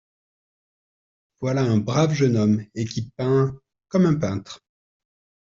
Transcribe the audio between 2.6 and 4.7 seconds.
et qui peint… comme un peintre!